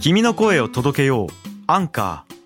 [0.00, 1.28] 君の声を届けよう。
[1.66, 2.36] アンカー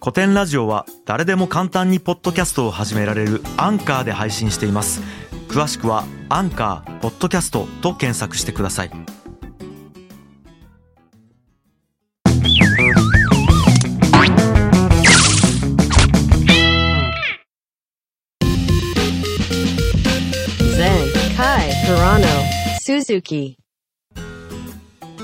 [0.00, 5.00] 古典ラジオは誰でも簡単にポッドキャストを始められるアンカーで配信しています。
[5.48, 8.90] 詳しくはアンカーポッドキャストと検索してください。
[20.76, 20.90] 前
[21.36, 22.26] 回 Toronto
[22.84, 23.56] Suzuki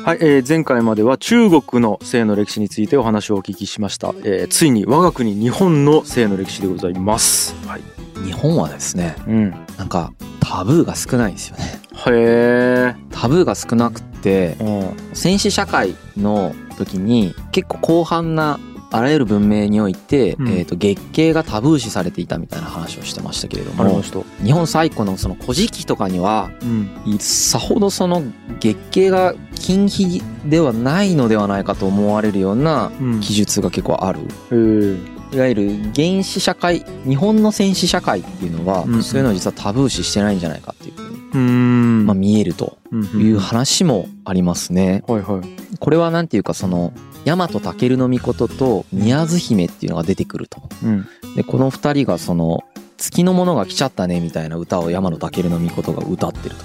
[0.09, 7.55] はい、えー前回までは中国の性の歴史についてお話をお聞きしました、えーついに我が国日本の性の歴史でございます。
[7.67, 7.83] はい、
[8.25, 11.65] 日本はですねうん、なんかタブーが少ないんですよね。
[12.07, 15.37] へえタブーが少なくってうん。
[15.37, 18.59] 社会の時に結構広範な
[18.91, 20.49] あらゆる文明において、うん。
[20.49, 24.03] えー、と月経がタブー視されていたみたいな話をしてましたけれども
[24.43, 27.19] 日本最古のその古事記とかにはうん。
[27.19, 28.23] さほどその
[28.61, 33.21] 月経が禁忌ではないのではないかと思われるようなうん。
[33.21, 34.21] 記述が結構ある。
[34.21, 42.07] へえいわゆる原始社会日本の戦士社会っていうのは、うんそういうのを実はタブー視してないんじゃないかっていうふうに、うん。
[42.07, 43.05] まあ、見えるとうん。
[43.21, 45.05] いう話もありますね。
[45.07, 45.77] はいはい。
[45.79, 46.93] これはなんていうかその
[47.37, 50.63] 大和武尊命と宮津姫っていうのが出てくると。
[50.83, 51.07] うん。
[51.37, 52.65] でこの二人がその
[52.97, 56.65] 月のものが来ちゃったねみたいな歌を山野武尊命が歌ってると。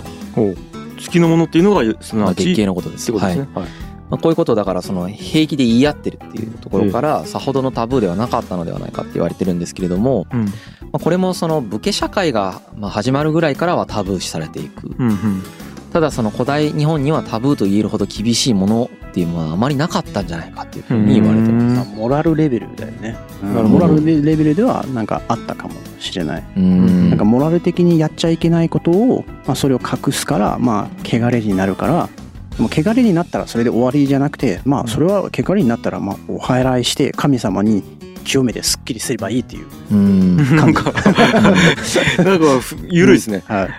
[1.00, 3.10] 月のものっていうのがすなまあ、わち月経のことです。
[3.10, 3.18] よ。
[3.18, 3.78] はいってことですね。
[3.80, 3.94] はい。
[4.10, 10.46] まあ、こういうことだからその平気で言い合ってるっていうところからさほどのタブーではなかったのではないかって言われてるんですけれども、うん。
[10.46, 10.52] ま
[10.94, 14.96] あ、これもその武家社会がまあ始まるぐらいからはタブー視されていく。
[14.98, 15.44] うんうん。
[15.92, 21.92] ただその古代日本にはタブーと言えるほど厳しいものっていうものはあまりなかったんじゃないかっていうふうに言われてます。
[21.92, 23.54] うんモラルレベルだよね、うん。
[23.54, 27.10] なるほどモラルレベルではなんかあったかもしれない、うん。
[27.12, 32.10] なんかモラル的にやっちゃいけないことを、まあ、それを隠すからまあ汚れになるから
[32.58, 37.84] でも汚れになったらそれで終わりじゃなくてまあそれは汚れになったらまあお祓いして神様に
[38.24, 39.68] 清めてすっきりすればいいっていう。
[39.92, 40.56] うん。
[40.56, 43.44] なんか なんかふゆるいですね。
[43.48, 43.70] はい。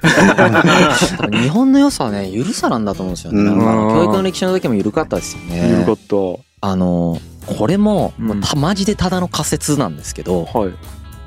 [1.16, 3.58] 多 分日本の良さはね緩さなんだと思うんですよね、うん。
[3.58, 5.68] 教育の歴史の時も緩かったですよね。
[5.70, 6.16] ゆるかった。
[6.68, 8.26] あのこれもうん。
[8.26, 10.70] もうたマジでただの仮説なんですけど、はい。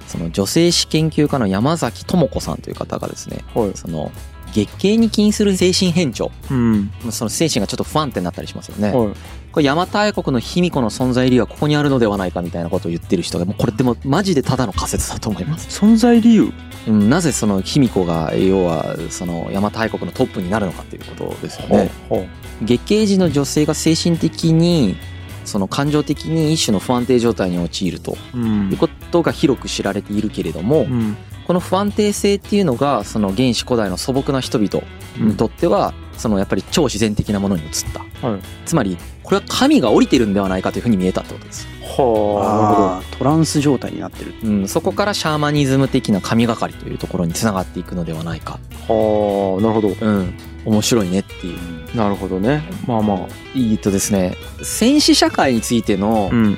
[0.07, 3.71] その女性史研究家の山崎智子さんという方がですねはい。
[3.75, 4.11] その
[4.53, 6.31] 月経に起因する精神変調。
[6.49, 6.91] うん。
[7.11, 9.13] その精神がちょっと不安定になったりしますよね、はい。
[9.51, 16.53] これ邪馬台国の卑弥呼の存在理由はここにあるのではないかみたいなことを言ってる人がもうこれでもマジでただの仮説だと思います、存在理由？
[16.87, 21.89] うん、なぜその卑弥呼が要はその邪馬台国のトップになるのかっていうことですよね。
[22.09, 22.25] は
[22.61, 24.95] 月経時の女性が精神的に
[25.43, 28.69] その感情的に一種の不安定状態に陥るとうん。
[28.69, 34.83] いうことが広く知られているけれども、うんこの不安定性っていうのがその原始古代の素朴な人々
[35.17, 38.41] にとってはそのやっぱり超自然的なものに移った、はい。
[38.65, 43.01] つまりこれは神が降りてるんではないかというふうに見えたってことです、はあ。
[43.01, 43.17] ー。
[43.17, 44.33] トランス状態になってる。
[44.43, 48.59] うん、そこからシャーマニズム的な神がかりというところにつながっていくのではないか、
[48.89, 49.61] あはあ。
[49.61, 49.89] なるほど。
[49.89, 50.33] うん、
[50.65, 51.95] 面白いねっていう。
[51.95, 52.63] なるほどね。
[52.87, 54.35] まあまあいいとですね。
[54.63, 56.57] 戦士社会についてのうん。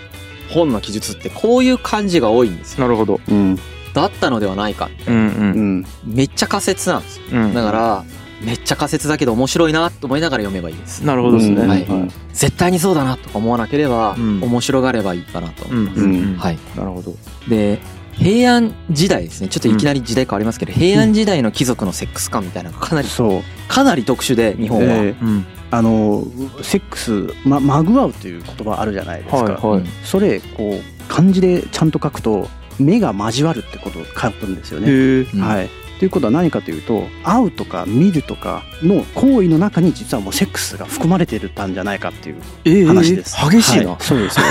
[0.50, 2.81] 本の記述ってこういう感じが多いんですよ。
[2.81, 3.19] なるほど。
[3.29, 3.59] うん
[3.94, 5.79] だったのではないかうんううん。
[5.81, 7.23] んめっちゃ仮説なんですよ。
[7.31, 7.53] うん。
[7.53, 8.03] だから
[8.41, 11.01] めっちゃ仮説だけど面白いなと思いながら読めばいいです。
[11.01, 11.67] なるほどですね。
[11.67, 14.41] はいうん絶対にそうだなとか思わなければうん。
[14.41, 15.66] 面白がればいいかなと。
[15.66, 16.16] 思います、うん。
[16.16, 16.38] うん。
[16.38, 16.57] はい。
[16.75, 17.16] なるほど。
[17.47, 17.79] で
[18.13, 19.47] 平安時代ですね。
[19.47, 23.41] ちょっといきなり時代変わりますけど、平安時代の貴族のセックス感みたいなのがかなりそう。
[23.69, 25.45] かなり特殊で日本は、えーうん。
[25.71, 26.25] あの
[26.61, 29.83] セックス、ま、まぐわうという言葉あるじゃないですか、はいはい。
[30.03, 35.25] それこう漢字でちゃんと書くと目が交わるってことを書くんですよね。
[35.41, 35.69] はい、
[36.00, 43.35] ということは何かというと会うとか見るとかの行為の中に実はもうセックスが含まれてたんじゃないかっていうええ話です。
[43.50, 43.91] 激しいな。
[43.91, 44.50] はそうですそう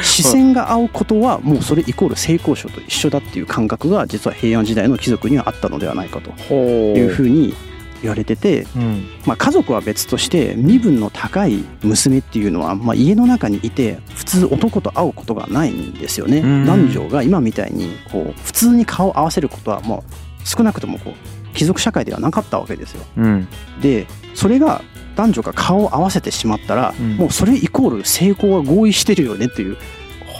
[0.00, 0.04] す。
[0.16, 7.54] 視線が合うことはもうそれイコール性交渉と一緒だっていう感覚が実は平安時代の貴族にはあったのではないかとほいうふうに
[8.02, 16.38] 言われてて、うんまあ、家族は別として身分の高い娘っていうのは、まあ、家の中にいて普通男と会うことがないんですよね。
[16.38, 23.02] うん男女が今みたいにこう普通に顔を合わせることはもう少なくともこう貴族社会ではなかったわけですよ。
[23.16, 23.48] うん
[23.80, 24.82] でそれが
[25.16, 29.76] 男女が顔を合わせてしまったら、うんもうそれイコール成功は合意してるよねっていう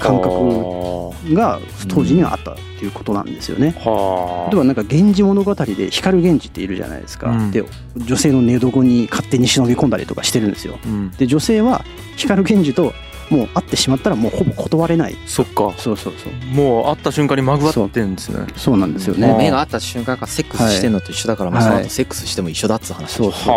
[0.00, 3.74] 感覚はが当時にはあったっていうことなんですよね。
[3.84, 3.90] あ。
[3.90, 7.50] は例えばなんか「源氏物語」で光源氏っているじゃないですか、うん。
[7.50, 7.64] で
[7.96, 10.78] 女性の寝床に勝手に忍び込んだりとかしてるんですよ。
[10.84, 11.10] うん。
[11.10, 11.84] で女性は
[12.16, 12.92] 光源氏と
[13.30, 15.16] もう会ってしまったらもうほぼ断れない。
[15.26, 15.72] そっか。
[15.76, 16.54] そうそうそう。
[16.54, 18.44] もう会った瞬間にまぐわってんですね。
[18.56, 18.76] そう。
[18.76, 19.20] なんですようん。
[19.20, 21.70] ね目が合った瞬間からセックスしてんのと一緒だから、まあはい。
[21.70, 23.52] その後セックスしても一緒だっつう話でしょそうそうそ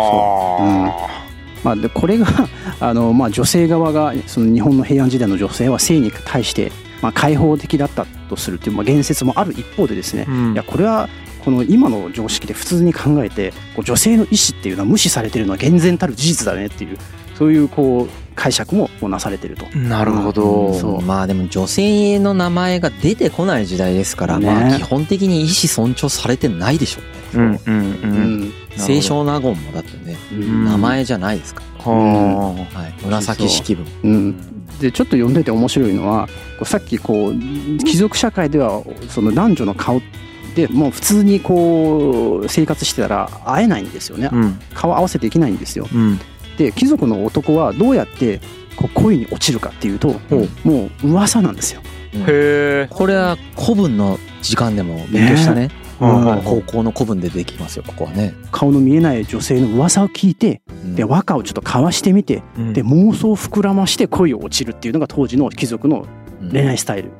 [0.60, 0.82] う、うん。
[0.84, 1.23] は
[1.64, 2.26] まあ、でこれが
[2.78, 6.70] あの、まあ、女性側がその日本の平安時代の女性は性に対して、
[7.02, 11.08] まあ、開放的だったとするっていう、まあ、言説もある一方でですね、うんいやこれは
[11.44, 16.96] この今の常識で普通に考えてこう女性の意思っていうのは無視されてるのは厳然たる事実だねっていう
[17.38, 19.66] そういうこう解釈もなされてると。
[19.76, 20.72] なるほど。
[20.74, 27.23] そうまあでも女性の名前が出てこない時代ですから、ねまあ基本的に意思尊重されてないでしょうね。
[27.34, 27.98] うんうんう。
[28.02, 31.92] うんん清少納言もだってね、うん名前じゃないですかは
[32.74, 32.80] ら。
[32.80, 32.94] はい。
[33.04, 33.84] 紫式部。
[34.02, 34.36] うん、
[34.80, 36.28] でちょっと読んでて面白いのは
[36.64, 37.34] さっきこう
[37.84, 40.00] 貴族社会ではその男女の顔
[40.54, 44.34] でもう普通にこう生活してたら会えないんですよねあ。
[44.34, 46.18] うん顔合わせていけないんですようん。
[46.56, 48.40] で貴族の男はどうやって
[48.76, 50.20] こう恋に落ちるかっていうと
[50.64, 51.80] もう噂なんですよ
[52.14, 52.88] へえ。
[52.90, 55.60] これは古文の時間でも勉強したね。
[55.60, 58.34] はいはい高校の古文でできますよ、ここはね。
[58.50, 60.94] 顔の見えない女性の噂を聞いてうん。
[60.94, 62.72] で和歌をちょっと交わしてみてうん。
[62.72, 66.06] で妄想を膨らまして恋を落ちるっていうのが当時の貴族の
[66.42, 67.10] うん恋愛スタイル、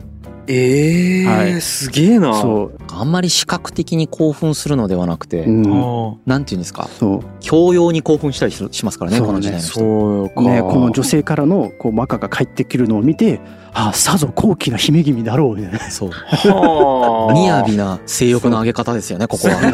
[0.46, 2.34] ええはいすげえな。
[2.34, 9.78] そう、あんまり視覚的に興奮するのではなくて、うん、あなんていうんですか、そう教養に興奮したりししますからね、ねあこの時代の人。
[9.78, 10.40] そうか。
[10.42, 13.40] ね、この女性からのこう和歌が返ってくるのを見て
[13.72, 16.10] ああさぞ高貴な姫君だろうみたいなそう。
[16.10, 17.64] はあ。
[17.64, 19.60] 雅な性欲の上げ方ですよね、ここは。
[19.60, 19.70] 雅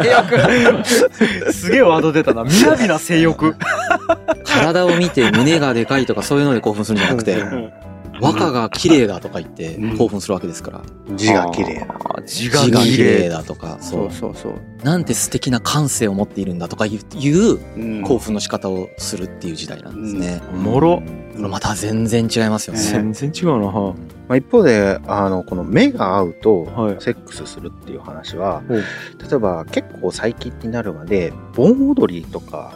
[0.71, 1.51] 欲。
[1.51, 2.43] すげえワード出たな。
[2.43, 3.55] 雅な性欲。
[4.45, 7.43] 体を見て胸がでかいとかそういうので興奮するんじゃなくて、
[8.21, 10.81] 和歌が綺麗だとか言って興奮するわけですから。
[11.15, 11.93] 字が綺麗な。
[11.93, 13.19] あー字字が綺麗。
[13.23, 14.11] 麗だとか、そそうう。
[14.11, 14.53] そうそう、
[14.83, 20.41] なんて素敵な感性を持っているんだとかいう興奮の仕方をするっていう時代なんですね。
[20.53, 21.01] おもろ。
[21.35, 22.79] これまた全然違いますよね。
[22.79, 23.67] 全然違うな。
[23.67, 23.93] は
[24.27, 28.83] まあ、一方で、あの、この目が合うとはい、セックスするっていう話は、ほう例
[29.35, 32.73] えば結構最近になるまで、盆踊りとか、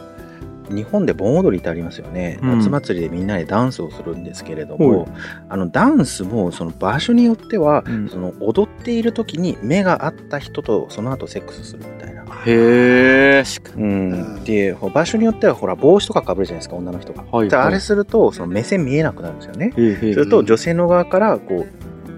[0.70, 2.38] 日本で盆踊りってありますよね。
[2.42, 5.08] うん夏祭りでみんなでダンスをするんですけれどほも、
[5.48, 12.24] あのダンスもその場所によっては、うんその踊っている時に目が合った人とその後セックスするみたいな。
[12.46, 13.44] へえ。
[13.76, 17.24] うん、で場所によってはほら帽子とかかぶるじゃないですか女の人が。
[17.30, 19.72] はいであれするとその目線見えなくなるんですよね。
[19.74, 21.66] すると女性の側からこ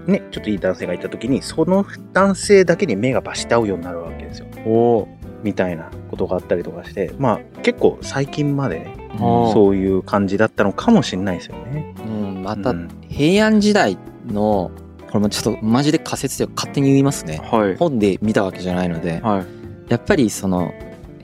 [0.07, 4.47] うねちょっといい男性がいた時にその男性だけに目がバシッて合うようになるわけですよ。
[4.65, 5.07] お
[5.43, 9.51] みたいなことがあったりとかしてまあ結構最近までねお。
[9.53, 11.93] そういう感じだったのかもしれないですよね。
[12.05, 13.97] うん、またうん平安時代
[14.27, 14.71] の、
[15.07, 17.39] これもちょっとマジで仮説で勝手に言いますね。
[17.43, 17.75] はい。
[17.75, 19.91] 本で見たわけじゃないので、はい。
[19.91, 20.73] やっぱりその、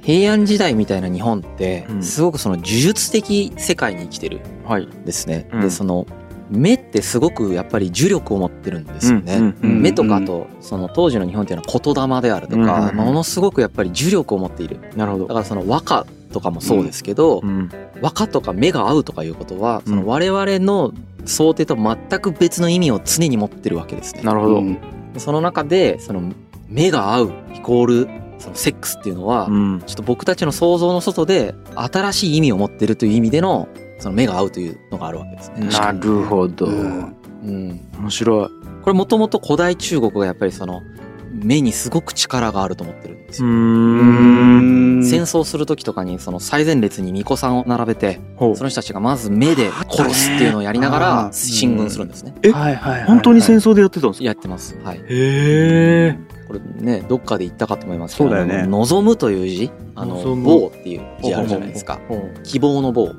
[0.02, 4.86] 平安時代みたいな日本ってう、んすごくその呪術的世界に生きてるはい。
[4.86, 5.50] んですね。
[5.52, 6.06] うんで、その、
[6.50, 9.54] 目ってすごくやっぱり呪力を持ってるんですよね。
[9.62, 14.80] 目とかあと、その当時の日本っていうのは言霊であるとか、うんものすごくやっぱり呪力を持っている。
[14.96, 15.34] なるほどだ。
[15.36, 17.70] からその和歌とかもそうですけど、うん。
[18.02, 20.94] 和歌とか目が合うとかいうことは、うんその我々の
[21.26, 24.24] 想定と全く別の意味を常に持ってるわけですね。
[24.24, 24.56] なるほど。
[24.58, 24.78] うん
[25.18, 26.22] その中で、その
[26.68, 28.08] 目が合うイコール、
[28.38, 29.82] そのセックスっていうのは、うん。
[29.86, 33.68] ちょっと僕たちの想像の外で新しい意味を持ってるという意味での、
[34.00, 35.68] その目が合うというのがあるわけですね。
[35.68, 36.66] なるほど。
[36.66, 37.80] うんうん。
[38.00, 38.50] 面白い。
[38.82, 40.82] これもともと古代中国がやっぱりその、
[41.32, 43.48] 目にすごく力があると思ってるんですよ。
[43.48, 45.04] ん。
[45.04, 52.36] 戦争する時とかにその最前列に巫女さんを並べて、その人たちがまず目で殺すっていうのをやりながあらー進軍するんですね。
[52.44, 54.26] えはいはいはいはい本当に戦争でやってたんですか？
[54.26, 54.78] やってます。
[54.84, 54.98] はい。
[54.98, 56.20] へえ。
[56.48, 62.00] これね、どっかで言ったかと思いますけど、そうだよね望むという字、あの、棒っていう字あるじゃないですか。
[62.44, 63.06] 希望の棒。
[63.06, 63.16] はい。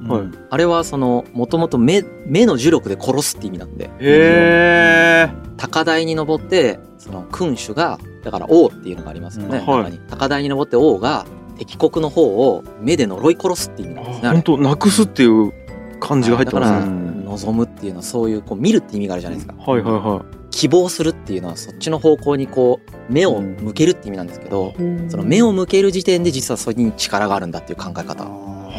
[0.51, 5.31] あれはその、もともと目、目の呪力で殺すって意味なんで、へえ。
[5.57, 9.59] 高台に登って、その君主が、だから王っていうのがありますよね。
[9.59, 11.27] うんはい中に高台に登って王が
[11.59, 14.29] 敵国の方を目で呪い殺すって意味なんですね。
[14.29, 15.53] 本当なくすっていう
[15.99, 17.25] 感じが入ってだから、ますね。
[17.25, 19.55] 望むっていうのはそういう、こう見るって意味があるじゃないですか。
[19.59, 24.75] はいはいは希望するっていうのはそっちの方向にこう、目を向けるって意味なんですけど、
[25.09, 28.25] その目を向ける時点で実はそれに力があるんだっていう考え方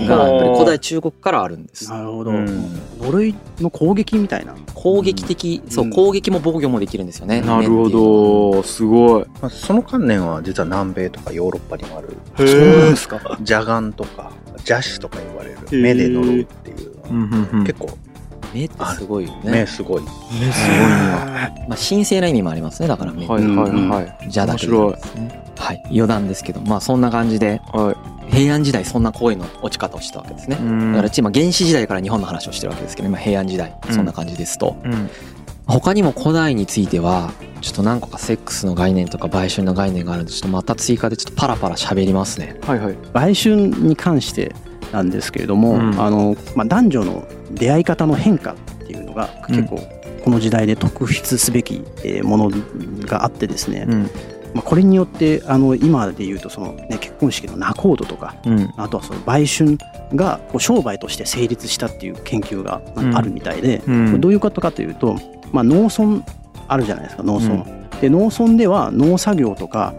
[0.08, 1.90] がやっぱり古代中国からあるんです。
[1.90, 7.40] なるほど、うん呪いの攻撃みたいな攻撃的、そう、うん攻撃も防御もできるんですよね。
[7.40, 7.42] い。
[7.42, 7.90] なるほ。
[7.90, 8.64] ど。
[8.64, 9.26] すごい。
[9.42, 12.96] まあ、その観念は実は南米とかヨーロッパにもあるへそうなんえで。
[12.96, 13.20] すか？
[13.40, 17.16] 邪眼とか邪視とか言われる目で呪うっていうのはうん
[17.54, 17.66] うんうん。
[17.66, 17.90] 結構
[18.54, 19.52] 目ってすごいよね。
[19.52, 20.02] 目すごい。
[20.02, 20.08] ね
[20.52, 21.52] すごいな。
[21.70, 22.88] まあ、神聖な意味もありますね。
[22.88, 23.26] だから目。
[23.28, 24.30] はいはいはい。
[24.30, 25.44] じゃだけで面白いですね。
[25.58, 25.84] はい。
[25.92, 27.96] 余談ですけど、まあそんな感じで、は
[28.32, 30.56] 平安時代そんな恋の落ち方をしたわけですね。
[30.56, 34.78] だから今原始時代から日本の話をしてるわけですけど、今平安時代、そんな感じですと。
[34.84, 35.10] うん。
[35.68, 42.58] 他にも古代については、ちょっと何個かセックスの概念とか売春の概念があるんで、ちょっとまた追加でちょっとパラパラ喋りますね。
[42.64, 42.98] はいはい。
[43.14, 44.56] 売春に関して
[44.92, 48.56] なんですけれども、うんあのまあ、男女の出会い方の変化っ
[48.88, 49.80] ていうのが結構
[50.24, 52.52] この時代で特筆すべきえーもの
[53.06, 54.10] があってですね、うん
[54.54, 58.74] まあ、これによってあの今で言うとその、ね、結婚式の仲人とかうん。
[58.78, 59.78] あとはその売春
[60.14, 63.16] がこう商売として成立したっていう研究がうん。
[63.16, 64.22] あるみたいで、うん。
[64.22, 65.16] どういうことかというと、
[65.52, 66.24] まあ、農村
[66.68, 67.66] あるじゃないですか農村、
[68.00, 69.94] で農村では農作業とか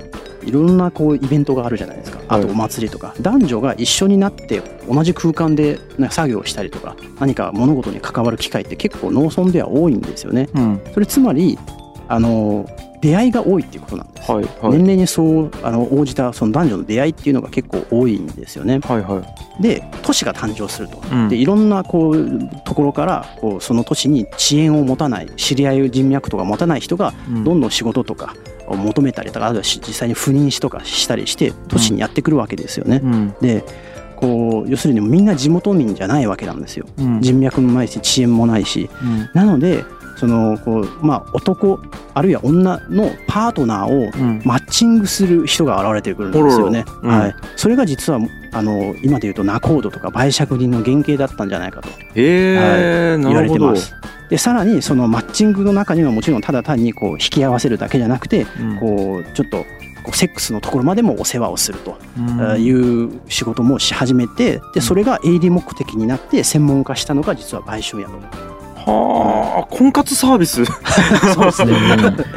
[0.44, 2.20] いろんなこうイベントがあるじゃないですか。
[2.28, 5.78] あとお祭りとか、男女が一緒になって同じ空間で
[6.10, 10.48] 作業をしたりとか何か物事に関わる機会って結構農村では多いんですよね。
[10.54, 10.80] うん。
[10.92, 11.58] それつまり
[12.08, 12.66] あの
[13.02, 14.72] 出会いが多いっていうことなんです、はいはい。
[14.72, 18.78] 年齢にそうあの応じたその男女の出会いっていうのが結構多いんですよね。
[18.78, 19.20] はいは
[19.58, 19.62] い。
[19.62, 21.02] で都市が誕生すると。
[21.10, 21.28] うん。
[21.28, 27.44] でいろんなこうところからこうその都市に遅延を持たない知り合い人脈とか持たない人がうん。
[27.44, 28.34] どんどん仕事とか
[28.68, 33.00] を求めたりとかあるいはし実際に赴任しとかしたりして都市にやってくるわけですよね。
[33.02, 33.34] うん。
[33.40, 33.64] で
[34.14, 36.86] こう要するにみんな地元民じゃないわけなんですよ。
[36.98, 37.20] うん。
[37.20, 38.88] 人脈もないし遅延もないし。
[39.02, 39.28] うん。
[39.34, 39.84] なので
[40.22, 41.80] そのこう、まあ、男
[42.14, 44.40] あるいは女のパートナーをうん。
[44.44, 46.84] マッチングする人が現れてくるんですよね。
[47.02, 48.20] はい、それが実は
[48.52, 51.88] あの今でいうと仲人とか売借人の原型だったんじゃないかと。
[52.14, 53.16] えー。
[53.16, 53.96] な言われてます。
[54.30, 58.78] でさらにそのマッチングの中にはもちろんただ単にこう引き合わせるだけじゃなくてうん。
[58.78, 59.64] こうちょっと
[60.14, 62.62] セックスのところまでもお世話をするとうん。
[62.62, 68.51] いう仕事もし始めてでそれが営利目的になって専門化したのが実は売春やと。
[68.86, 70.64] はあ婚活サービス。
[71.34, 71.72] そうですね。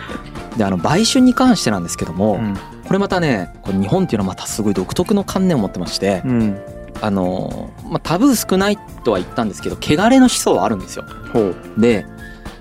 [0.58, 2.58] であの売春に関してなんですけども、うん。
[2.88, 6.58] これまたねこれ日本っていうのはまたすごい独特の観念を持ってまして、うん。
[7.02, 11.04] あのまあ、タブー少ないとは言ったんですけど汚れの思想はあるんですよ。
[11.34, 11.56] ほう。
[11.78, 12.06] で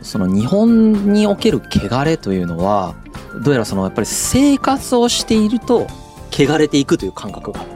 [0.03, 2.95] その日本における汚れというのは
[3.43, 5.87] どうやらそのやっぱり生活をしていると
[6.33, 7.71] 汚れていくという感覚がある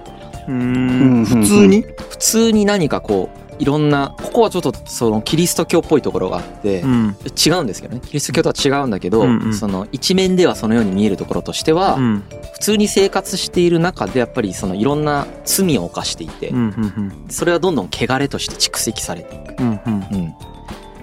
[0.48, 1.20] ううん。
[1.22, 1.82] ん普通に？
[2.10, 7.16] 普通に何かこういろんなここはちょっとそのキリスト教っぽいところがあって、うん。
[7.46, 8.00] 違うんですけどね。
[8.04, 9.54] キリスト教とは違うんだけど、うんうん。
[9.54, 12.22] その一面ではそのように見えるところとしては、うん。
[12.52, 19.60] 普通に生活している中でやっぱりそのいろんな罪を犯していて、うんうんそれはどんどん汚れとして蓄積されていく。
[19.60, 20.06] うんうん。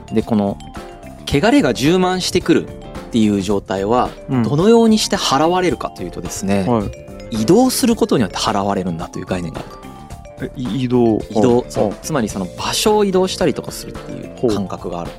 [0.10, 0.58] うん、でこの
[1.28, 2.72] 汚れが充満してくるっ
[3.12, 4.44] ていう状態はうん。
[4.44, 7.42] どのようにして払われるかというとですね、はい。
[7.42, 9.85] 移動することによって払われるんだという概念があると
[10.42, 11.20] え移動。
[11.30, 11.94] 移動あそう。
[12.02, 15.12] つまりその場所を移動したりとかするっていう感覚がある。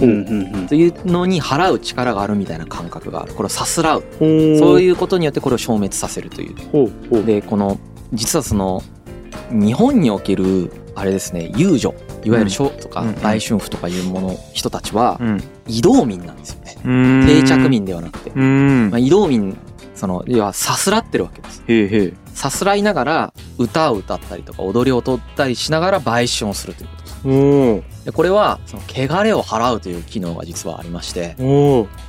[0.00, 0.06] う。
[0.06, 0.66] んうんうん。
[0.66, 3.34] というのに払う力があるみたいな感覚がある。
[3.34, 4.02] これをさすらう。
[4.18, 4.24] そ
[4.76, 7.24] ういうことによってこれを消滅させるという。
[7.24, 7.78] でこの
[8.12, 8.82] 実はその
[9.50, 11.94] 日本におけるあれですね遊女。
[12.24, 15.42] いわゆる商とか売春婦とかいうもの人たちはうん。
[15.66, 16.76] 移動民なんですよね。
[16.84, 17.26] うん。
[17.26, 18.90] 定着民ではなくて、うん。
[18.90, 19.56] まあ、移動民
[19.94, 21.62] その要はさすらってるわけです。
[21.68, 27.26] へえへえさすらいながら歌を歌ったりとか踊りを踊ったりしながら売春をするということです。
[28.04, 31.36] でこれはその汚れを払うという機能が実はありまして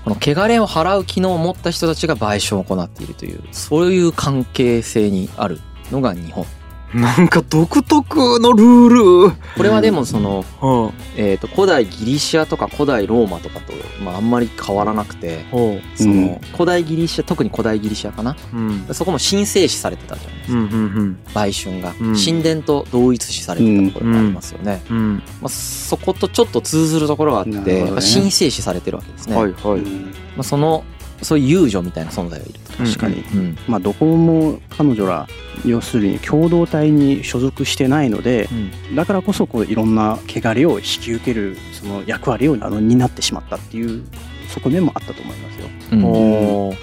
[0.03, 6.45] この汚れを払う機能を持った人たちが売春を行っているというそういう関係性にあるのが日本
[6.93, 9.31] なんか独特のルール。
[9.57, 13.73] これはでもその、はえー、と古代ギリシアとか古代ローマとかと、
[14.03, 18.35] まあ、あんまり変わらなくてあほその、うん古代ギリシア特に古代ギリシアかな。
[18.53, 18.87] ううん。
[18.93, 22.15] そこも神聖視されてたじゃないですか、うんうん売春が、うん。
[22.15, 25.15] 神殿と同一視されてたところがありますよね、うんうん。
[25.41, 27.85] まあ、そことちょっと通ずるところがあって、ね。
[27.95, 29.79] 神聖視されてるわけですね、はいはい。
[29.79, 30.83] うんまあ、その
[31.21, 35.27] そういう遊女みたいな存在がいると、確かに、うんまあ、どこも彼女ら
[35.65, 38.49] 要するに共同体に所属してないので
[38.95, 44.03] だからこそこういろんな汚れを引き受けるその役割をあの担ってしまったっていう
[44.49, 45.67] 側面もあったと思いますよ。
[45.93, 46.05] うん。
[46.05, 46.73] お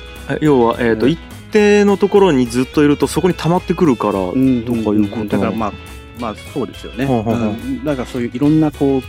[0.41, 1.13] 要はえっとうん。
[1.13, 1.19] 一
[1.53, 5.73] 定のところにずっといるとそこに溜まってくるからうんとかいうことだからまあ
[6.19, 7.05] まあそうですよね。
[7.05, 7.49] ほうほうほう。
[7.51, 7.85] うん。
[7.85, 9.03] だからそういういろんなこう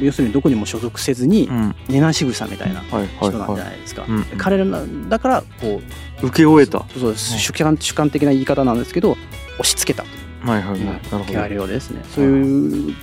[0.00, 1.74] 要するにどこにも所属せずにうん。
[1.88, 4.04] 根なし草みたいな人なんじゃはないですか。
[4.08, 4.24] うん。
[4.38, 5.80] 彼らなだからこ
[6.22, 6.84] うい受け終えた。
[6.98, 10.04] そう主観主観的な言い方なんですけど押し付けた。
[10.50, 10.84] はいはいはい。
[10.84, 11.40] なるほど。
[11.40, 12.02] 汚れをですね。
[12.14, 12.94] そういう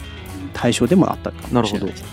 [0.54, 2.04] 対象でもあったかもしれないです。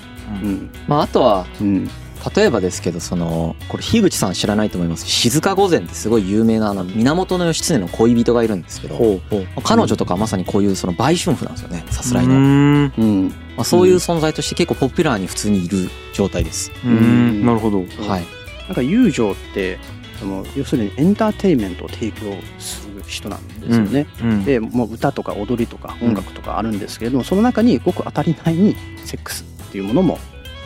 [0.42, 0.70] うん。
[0.88, 1.90] まあ、あとはうん
[2.34, 5.06] 例えばですけどそのこれ樋口さん知らないと思います。
[5.06, 9.46] 静御前ってすごい有名なあの源義経の恋人がいるんですけどほうほう。
[9.62, 12.92] 彼女とかはまさにこういうその売春婦なんですよねさすらいの、うーん。
[12.98, 17.46] うんまあ、そういう存在として結構ポピュラーに普通にいる状態です、うーん。
[17.46, 17.78] なるほど。
[17.78, 17.84] は
[18.18, 18.24] い。
[18.66, 19.78] なんか友情って
[20.18, 24.06] その要するにエンターテインメントを提供する人なんですよね。
[24.22, 24.44] うん。
[24.44, 30.18] でもう歌とか踊りとか音楽とかあるんですけれども、その中にごく当たり前にセックスっていうものも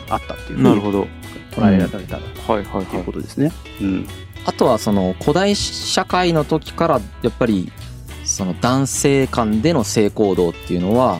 [0.09, 1.07] あったっていうなるほど
[1.51, 3.51] 捉えられたはいはいというはことですね。
[3.81, 4.07] うん。
[4.45, 7.71] あとはその古代社会の時からやっぱり
[8.23, 11.19] その男性間での性行動っていうのは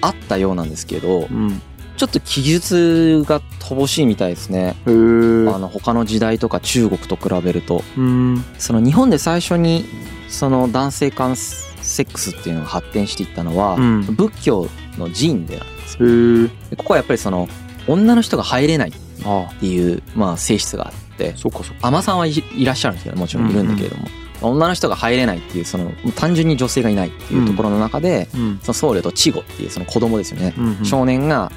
[0.00, 1.62] あったようなんですけどうん。
[1.96, 4.76] ちょっと記述が乏しいみたいですね。
[4.86, 7.82] あの他の時代とか中国と比べると。
[7.96, 8.44] うん。
[8.56, 9.84] その日本で最初に
[10.28, 14.02] その男性間セックスっていうのが発展していったのは、うん。
[14.14, 17.48] 仏教の寺院でなんですここはやっぱりその
[17.88, 18.90] 女の人が入れない。
[18.90, 18.92] っ
[19.24, 21.34] あていう、まあ、性質があって。
[21.82, 24.06] 海女さんはいいらっしゃるんですけどもちろんいるんだけれども、
[24.40, 28.58] 女の人が入れないっていうその単純に女性がいないっていうところの中で、うん。
[28.62, 31.50] その僧侶と稚児っていうその子供ですよね、うんうん少年が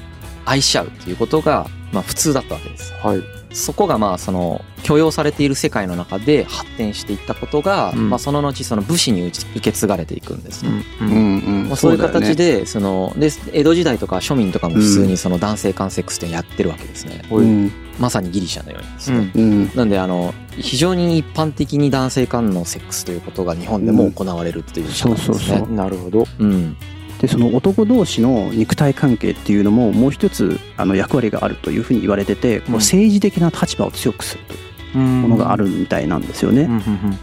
[0.44, 8.10] 愛し合うっていうことが、まあ、普通だったわけですはいそこがまあその許容されている世界の中で発展していったことが、うん。
[8.10, 10.84] まあ、その後その武士に受け継がれていくんですね。
[11.00, 11.68] ううんんうん。
[11.68, 17.72] まあ、そういう形でそので江戸時代とか庶民とかも普通にその男性間セックスってやってるわけですね、うん。
[17.98, 19.42] まさにギリシャのようにですね、うん。
[19.42, 19.70] うん。
[19.74, 25.36] なんであの非常に一般的に男性間のセックスということが日本でも行われるという社会ですね。
[25.38, 25.72] そうそうそう。
[25.72, 26.26] なるほど。
[26.38, 26.76] うん
[27.22, 34.56] でその男同士の肉体関係っていうのももう一つあの役割があるというふうに言われてて、こう政治的な立場を強くするとい
[34.96, 36.68] うものがあるみたいなんですよね。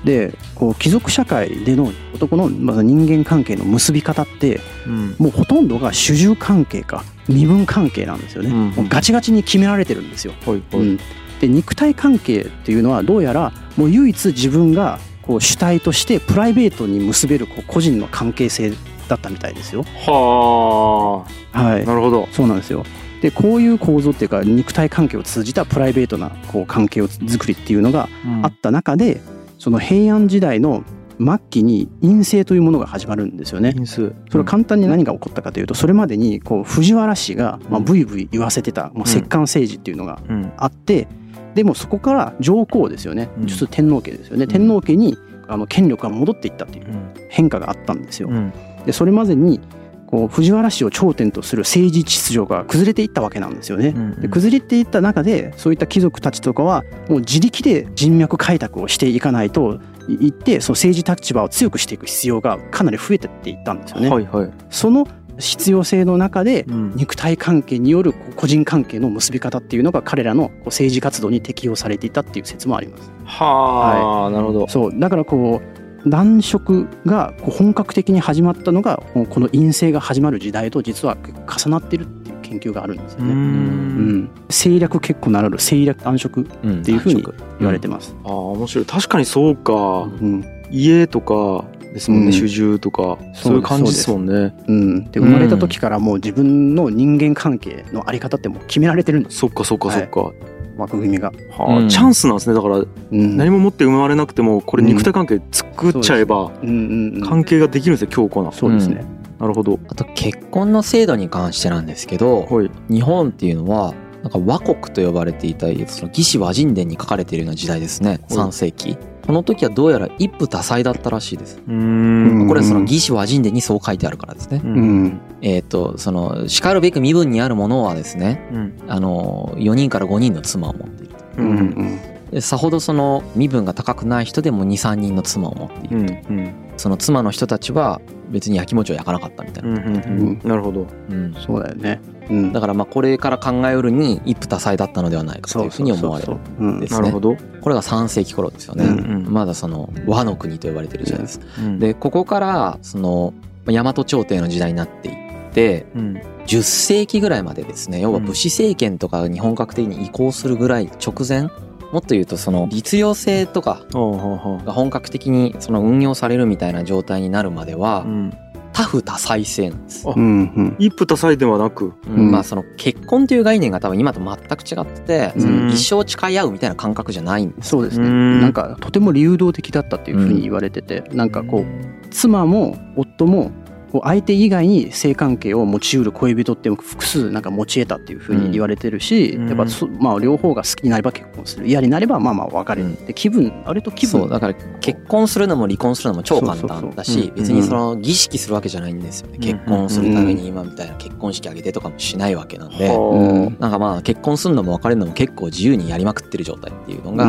[0.06, 5.16] でこう貴族社会での男のまず人間関係の結び方ってうん。
[5.20, 10.34] もうほとんどが主従関係か身分関係なんですよね、もうガチガチに決められてるんですよ。
[10.48, 10.98] うん、
[11.42, 18.72] で肉体関係っていうのはどうやらもう唯一自分がこう主体としてプライベートに結べるこう個人の関係性
[19.10, 19.84] だったみたいですよ。
[19.84, 21.84] ははい。
[21.84, 22.28] あ、なるほど。
[22.32, 22.86] そうなんですよ。
[23.22, 28.08] でこういう構造っていうか肉体関係を通じたプライベートなこう関係を作りっていうのが
[28.44, 29.22] あった中で
[29.58, 30.84] その平安時代の
[31.20, 33.74] 末期に陰性というものが始まるんですよね。
[33.76, 40.54] 因数それは簡単に何が起こったかというとそれまでにこう藤原氏がまあブイブイ言わせてたまあ摂関政治っていうのがうん。
[40.56, 41.08] あって
[41.56, 43.30] でもそこから上皇ですよね。
[43.38, 43.48] うん。
[43.48, 44.46] ちょっと天皇家ですよね。
[44.46, 44.48] ん。
[44.48, 45.18] 天皇家に
[45.50, 47.14] あの権力が戻っていったっていううん。
[47.28, 48.30] 変化があったんですよ。
[48.30, 48.54] うん
[48.86, 49.60] でそれまでに
[50.08, 53.94] こう藤原氏を頂点とする政治秩序が崩れていったわけなんですよね。
[53.96, 64.10] うんで崩れていった中でそういった貴族たちとかはもう自力で人脈開拓をしていかないといってその政治立場を強くしていく必要がかなり増えてっていったんですよね。
[64.10, 73.12] はいはいその必要性の中でうん肉体関係による個人関係の結び方っていうのが彼らの政治活動に適用されていたっていう説もあります。
[73.26, 83.34] はあなるほどそうだからこう男色が本格的に始まったのがこの陰性が始まる時代と実は重なってるっていう研究があるんですようね。
[83.34, 84.20] うん。
[84.22, 87.24] ん、政略結構ならぬ政略男色うんっていうふうに
[87.60, 88.16] 言われてます。
[88.24, 88.86] ああ面白い。
[88.86, 89.74] 確かにそうか。
[89.74, 90.46] うん。
[90.72, 92.34] 家とかですもんね、うん。
[92.34, 93.18] 主従とか。
[93.34, 94.56] そういう感じですもんね。
[94.68, 100.32] うん、で生まれた時からもう自分の人間関係のあり方ってもう決められてるんですそっかそっかそっか、
[100.80, 101.32] 枠組みが。
[101.52, 101.90] はあうん。
[101.90, 102.56] チャンスなんですね。
[102.56, 103.38] だからうん。
[103.38, 108.52] 何も持って生まれなくてもこれ肉体関係作っちゃえばうん関係ができるんですよ強固な。
[108.52, 109.04] そうですね。
[109.40, 109.80] なるほど。
[109.88, 112.72] あと結婚の制度に関してなんですけどはい。
[112.90, 118.20] 日本っていうのはなんか和国と呼ばれていたその魏志倭人伝に書かれているような時代ですね。
[118.30, 118.98] 3世紀
[119.30, 121.62] この時はどうやら一夫多妻だったらしいです。
[121.68, 122.48] うーん。
[122.48, 124.60] これはその魏志倭人伝にそう書いてあるからですね。
[124.64, 125.04] ううん。
[125.06, 128.74] んえっ、とそのしかるべく身分にあるものはですねうん。
[128.88, 131.50] あの4人から5人の妻を持っているううん。
[131.60, 132.00] ん。
[132.32, 136.40] でさほどその身分が高くない人でも23人の妻を持っている、うん。
[136.40, 136.54] うん。
[136.78, 139.78] その妻の人たちは別に焼きもちを焼かなかったみたいな、うん。
[139.78, 139.96] うん。
[139.96, 140.00] う
[140.32, 140.42] ん。
[140.44, 140.88] なるほど。
[141.12, 141.36] うん。
[141.36, 142.02] そうだよね。
[142.30, 142.54] うん。
[142.54, 146.38] だからまあこれから考えうるに一夫多妻だったのではないかというふうに思われる。
[146.80, 147.36] ですなるほど。
[147.62, 149.26] これが3世紀頃ですよね、うん。
[149.26, 149.34] うん。
[149.34, 151.80] まだその和の国と呼ばれてる時代です、うん。
[151.80, 153.34] でここからその
[153.66, 156.22] 大和朝廷の時代になっていってうん。
[156.46, 158.00] 10世紀ぐらいまでですね。
[158.00, 161.50] 要は武士政権とかが日本格的に移行するぐらい直前
[161.92, 168.34] もっと言うとその律令制とかが本格的にその運用されるみたいな状態になるまではうん
[168.80, 170.76] 多夫多妻制なんです、あうんうん。
[170.80, 171.94] 一夫多妻ではなく。
[172.08, 172.32] うん。
[172.32, 175.42] まあその結婚という概念が多分今と全く違ってて、うん。
[175.42, 177.70] その一生誓い合うみたいな感覚じゃないんです。
[177.70, 178.08] そうですね。
[178.08, 178.42] うん。
[178.42, 183.52] なんかとても流動的だったっていうふうに言われてて、なんかこう妻も夫も
[183.92, 189.48] こう相手以外に性関係を持ちうる恋人って複数なんか持ち得たっていうふうに言われてるし、うん。
[189.48, 191.68] やっぱそまあ両方が好きになれば結婚する。
[191.68, 194.22] 嫌になればまあまあ別れる、うんで気分あれと気分。
[194.22, 199.36] そうだから結婚するのも離婚するのも超簡単だしうん別にその儀式するわけじゃないんですよね。
[199.36, 207.26] うん結婚するために今みたいな結婚式あげてとかもしないわけなんではなんかまあ結婚するのも別れるのも結構自由にやりまくってる状態っていうのが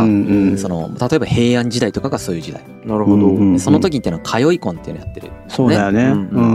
[0.59, 2.62] その例えば平安時代とかがそういう時代。
[2.62, 3.59] あなるほど。
[3.59, 6.50] その時っていうのは通い婚っていうのをやってるそうだよね、ううんん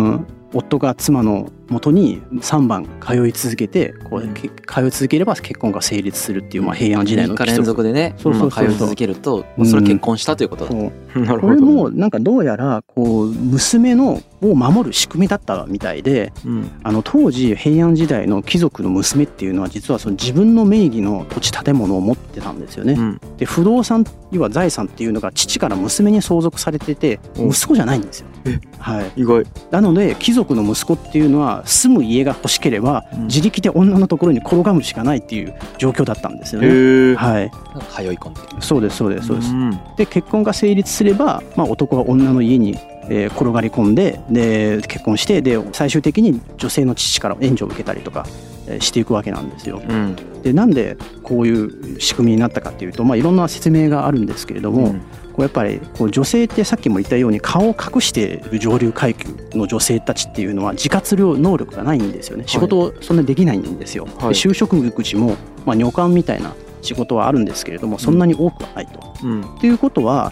[0.53, 4.33] 夫が妻の元に3番通い続けてこううん。
[4.33, 10.91] け通い続ければ結婚が成立するっていうまあ平安時代3日の規則連続でねそうそう通い続けるとそれは結婚したということだ、そう。
[11.21, 11.53] なるほど。
[11.53, 16.69] これもなんかどうやらこう娘のを守る仕組みだったみたいでうん。
[16.83, 22.93] あの当時平安時代の貴族の娘っていうのは実はその自分の名義の土地建物を持ってたんですよね。
[22.93, 23.21] うん。
[23.37, 27.45] で不動産要は財産っていうのが父から娘に相続されててう。
[27.45, 28.27] ん息子じゃないんですよ。
[28.45, 28.59] え？
[28.79, 29.45] はい、意外。
[29.71, 33.27] なので貴族の息子っていうのは住む家が欲しければうん。
[33.27, 37.15] 自力で女のところに転がむしかないっていう状況だったんですよね。
[37.15, 37.51] はい、
[37.93, 39.53] 通い込んでそうですそうですそうです。
[39.53, 39.79] ん。
[39.95, 42.77] で結婚が成立すれば、まあ、男は女の家に、
[43.09, 48.25] えー転がり込んでで結婚してで最終的に女性の父から援助を受けたりとか
[48.67, 49.81] えーしていくわけなんですよ。
[49.87, 50.15] うん。
[50.41, 54.93] でなんでこういう仕組みになったかっていうと、まあ、いろんな説明があるんですけれども、
[55.33, 62.43] こうやっぱりこう女性ってさっきも言ったように顔を隠している上流階級の女性たちっていうのは自活量能力がないんですよね。
[62.47, 64.05] 仕事をそんなにできないんですよ。
[64.05, 64.13] はい。
[64.15, 68.99] で就職口も、まあ、女官みたいな仕事はあるんですけれどもそんなに多くはないと。
[69.23, 69.41] うん。
[69.41, 70.31] っていうことは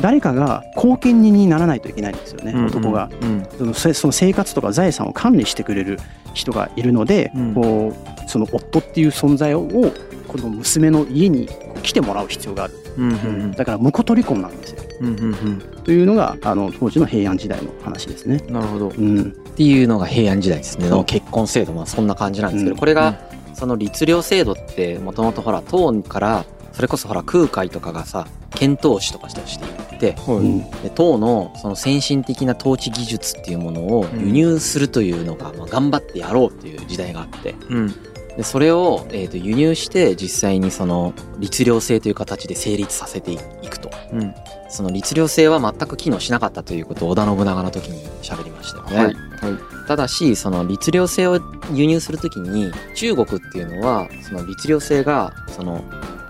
[0.00, 3.10] 誰かが後見人にならないといけないんですよね、うん男が。
[3.20, 3.46] うん。
[3.56, 5.98] そのせその生活とか財産を管理してくれる
[6.34, 7.54] 人がいるので、うん。
[7.54, 7.94] こ
[8.26, 9.62] うその夫っていう存在を
[10.28, 11.48] この娘の家に
[11.82, 12.74] 来てもらう必要がある。
[12.98, 14.82] うんうんだから婿取り婚なんですよ。
[15.00, 15.60] うんうんうん。
[15.84, 18.42] というのがあの当時の平安時代の話ですね。
[18.48, 18.88] なるほど。
[18.88, 20.88] うん、っていうのが平安時代ですね。
[20.88, 22.78] の結婚制度まあそんな感じなんですけど、うん。
[22.78, 23.18] これが
[23.54, 29.44] その律令制度ってもともとほら唐からそれこそほら空海とかがさ遣唐使とかしてい。
[29.98, 30.70] ってうん。
[30.82, 37.54] で唐のその先進的な統治技術っていうものを輸入するというのが、まあ、頑張ってやろうっていう時代があって。
[37.68, 37.94] うん。
[38.36, 43.90] でそれを、えー、と輸入して実際にその律令制という形で成立させていくと。
[44.12, 44.34] うん。
[44.70, 48.96] その律令制は全く機能しなかったということを織田信長の時に喋りましたよね。
[48.96, 49.04] はい。
[49.06, 49.14] はい。
[49.88, 51.40] ただしその律令制を
[51.72, 55.82] 輸入するときに中国っていうのはその律令制がその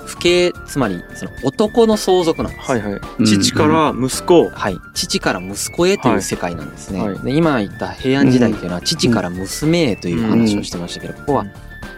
[0.08, 2.70] 父系つまりその男の相続なんです。
[2.70, 3.00] はいはい。
[3.18, 3.26] うん。
[3.26, 4.48] 父から息子。
[4.48, 7.12] はい、父から息子へという世界なんですね、はい。
[7.12, 11.48] はいで今言った平安時代っていうのは父から娘へという話をしてましたけど、ここは、うん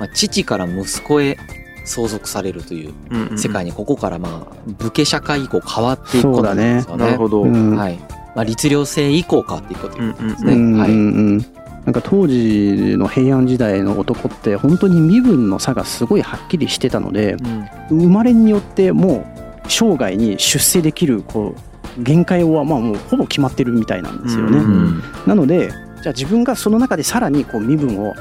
[0.00, 1.36] まあ、父から息子へ
[1.84, 7.04] 相続されるといううんうん世界にここからまあ武家社会以降変わっていくことなんですよね。
[7.04, 7.42] なるほど。
[7.42, 7.98] うんはい。
[8.34, 10.52] まあ、律令制以降変わっていくことうんうんですね。
[10.52, 10.90] うんはい。
[10.90, 11.46] うんうん
[11.84, 17.36] なんか当時の平安時代の男って本当に身分の差がすごいはっきりしてたので
[17.90, 19.26] うん生まれによっても
[19.64, 21.54] う生涯に出世できるこ
[21.98, 24.58] う限界はまあもうほぼ決まってるみたいなんですよね。
[24.58, 25.70] うんうんなので
[26.02, 28.14] じゃあ自分がその中でさらにこう身分を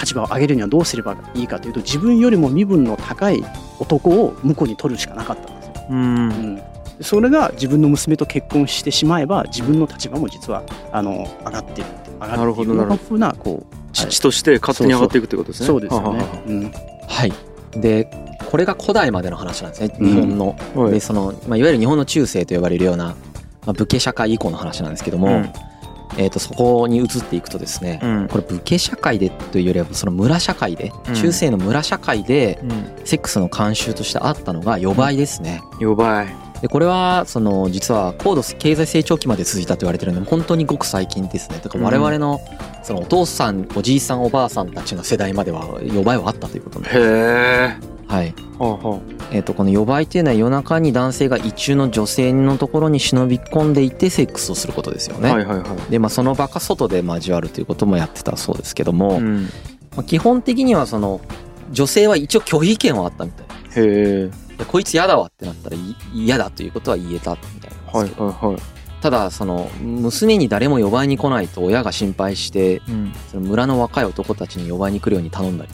[0.00, 3.42] 立場を上げるにはどうすればいいかというと自分よりも身分の高い
[3.80, 5.72] 男を婿に取るしかなかったんですよ。
[5.90, 6.60] うんうん
[7.02, 11.88] それが自分の娘と結婚してしまえば自分の立場も実はあの上がってる
[12.20, 13.02] 上がっているなるほどなるほど。
[13.02, 15.66] ふうなこう父として勝手に上がっていくってことですね。
[15.66, 16.06] そうですよね。
[16.06, 16.42] ははは。
[16.46, 16.72] うん
[17.08, 17.32] はい。
[17.80, 18.10] で、
[18.50, 20.56] これが古代までの話なんですね、うん日本の。
[20.74, 20.92] はい。
[20.92, 23.16] で、その、まあ、いわゆる日本の中世と呼ばれるような、
[23.64, 25.52] まあ、武家社会以降の話なんですけども、うん。
[26.18, 28.28] えっ、と、そこに移っていくとですね、うん。
[28.28, 31.14] これ武家社会でというよりは、その村社会で、うん。
[31.14, 32.92] 中世の村社会で、うん。
[33.04, 35.62] セックスの慣習としてあったのが、予売ですね。
[35.80, 41.60] やばいで、これは、その、実は高度経済成長期まで続いたと言われてるので、本当にごく最近ですね。
[41.62, 42.40] だから我々の、
[42.82, 46.98] そのお父さん、おじいさん、おばあさんたちの世代までは、予売はあったということなんです。
[46.98, 48.34] へえはい。
[48.58, 49.00] はあは
[49.32, 55.30] えっとこの予売っていうのは夜中に男性が意中の女性のところに忍び込んでいってセックスをすることですよあね。
[55.30, 59.42] はいはいはいでまあその場か外で交わるということもやってたそうですけども、うん
[59.94, 61.20] まあ、基本的にはその
[61.72, 64.32] 女性は一応拒否権はあったみたいへえで
[64.64, 65.80] こいつ嫌だわってなったらい
[66.14, 68.56] 嫌だということは言えたみたいなはいはいはい。
[69.00, 73.12] ただその娘に誰も呼ばいに来ないと親が心配してうん。
[73.30, 75.70] その村の若い男たちに呼ばいに来るように頼んだり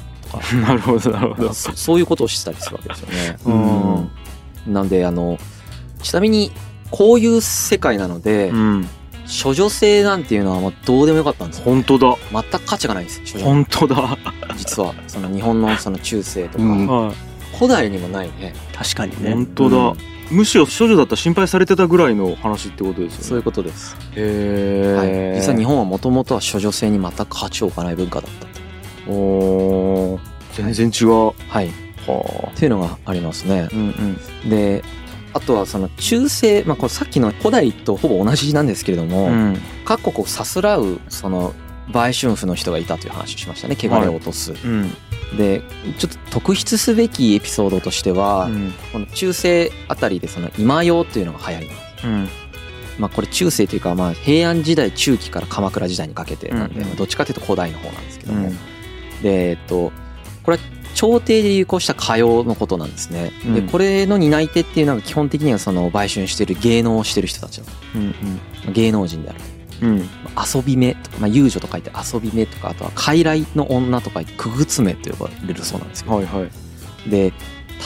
[0.61, 1.53] なるほどなるほど。
[1.53, 3.37] そそういうことをしてたりするわけですよね。
[4.67, 4.73] うん。
[4.73, 5.39] なんであの
[6.03, 6.53] ちなみに
[6.91, 8.89] こういう世界なので、うん。
[9.43, 11.65] 処女性なんていうのはもうどうでもよかったんですよ。
[11.65, 12.17] 本当だ。
[12.33, 13.45] 全く価値がないんですよ処女。
[13.45, 14.19] 本当だ。
[14.57, 16.87] 実はその日本のその中世とか、うん。
[16.87, 17.13] は
[17.63, 18.55] 古代にもないね。
[18.75, 19.31] 確かにね。
[19.31, 19.95] い本当だ。
[20.33, 29.13] むしろ処女だったら心配されてたぐらいの話ってことですそういうよねことです、へはい、え実は日本はもともとは処女性に全く価値を置かない文化だったと。
[29.13, 30.21] おー。
[30.55, 31.33] 全然違う。
[31.49, 31.71] はい。
[32.07, 33.61] はっていうのがありますね。
[33.61, 34.51] あうんうん。
[34.51, 34.83] で
[35.33, 39.57] あとはその中世、まあ、これさっきの古代とほぼ同じなんですけれども、うん。
[39.85, 41.55] 各国をさすらうその
[41.93, 43.77] 売春婦の人がいたという話をしましたね。
[43.79, 44.91] 汚れを落とす、うん
[45.37, 45.63] で
[45.99, 48.73] ちょっと特筆すべきエピソードとしては、うん。
[48.93, 52.07] この中世あたりでその今用っていうのが流行ります。
[52.07, 52.29] うん。
[52.99, 58.59] まあこれ中世というかまあ平安時代中期から鎌倉時代にかけてなんで、どっちかというと古代の方なんですけども、うん。
[59.23, 59.93] でえっと
[60.43, 60.63] これは
[60.95, 63.33] 朝廷で流行した歌謡のことなんですね。
[63.45, 63.69] でうん。
[63.69, 67.65] これの担い手っていうのが基本的にはその売春してる芸能をしてる人たちの。
[67.95, 68.15] うん
[68.73, 69.41] 芸能人である。
[69.57, 69.99] うんうん。
[69.99, 70.05] ま
[70.37, 76.13] あ遊び目とか、まあ、遊女と書いて遊び目とかあとは傀儡の女と書いてくぐつめと呼ばれるそうなんですよ。
[76.13, 76.47] はいは
[77.07, 77.11] い。
[77.11, 77.33] で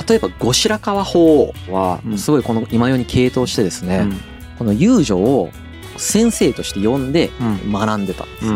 [0.08, 4.20] 例えば後白河法皇はうんすごいこの今ように傾倒してですね、うん。
[4.58, 5.50] この遊女を
[5.96, 7.72] 先生として呼んでうん。
[7.72, 8.46] 学んでたんです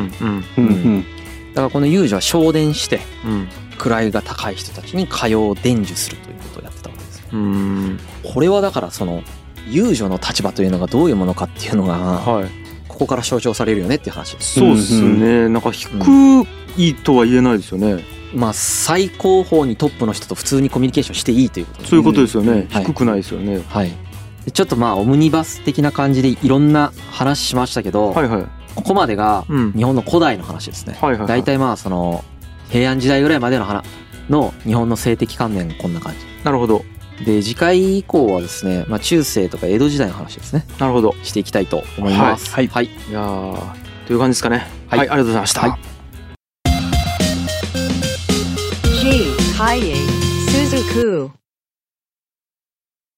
[1.50, 3.48] だからこの遊女は昇伝してうん。
[3.78, 7.26] 位が高い人たちに歌謡を伝授するということをやってたわけですよ。
[7.32, 7.98] うん。
[8.22, 9.22] これはだからその
[9.68, 12.69] 遊女の立場というのがどういうものかっていうのがはい
[13.00, 14.60] ここから象徴されるよねっていう話です。
[14.60, 15.48] そうですね。
[15.48, 15.88] なんか低
[16.76, 18.04] いとは言えないですよね。
[18.34, 21.84] まあ最高峰にトップの人と普通にコミュニケーションしていいということ。
[21.86, 22.68] そういうことですよね。
[22.70, 22.84] はい。
[22.84, 23.62] 低くないですよね。
[23.66, 23.92] はい。
[24.44, 28.46] でちょっとまあオムニバス的な感じでいろんな話しましたけど、はいはい。
[28.74, 29.72] ここまでがうん。
[29.72, 30.98] 日本の古代の話ですね。
[31.00, 31.28] はいはいはい。
[31.28, 32.22] 大体まあその
[32.68, 33.82] 平安時代ぐらいまでの話
[34.28, 36.12] の日本の性的観念こんな感
[36.44, 36.84] なるほど。
[36.84, 36.99] じ。
[37.24, 40.64] で次回以降はですね、まあ、中世とか江戸時代の話ですね。
[40.78, 41.14] なるほど。
[41.22, 42.50] していきたいと思います。
[42.50, 43.12] はいはい、い。
[43.12, 44.66] やーという感じですかね。
[44.88, 44.98] はい。
[45.00, 45.60] はいありがとうございました。
[45.62, 45.72] はい。
[49.00, 49.24] G.